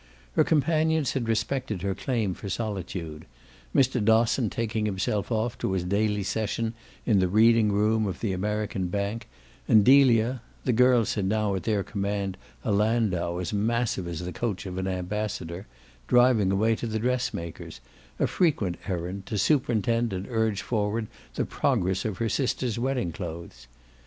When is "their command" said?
11.65-12.35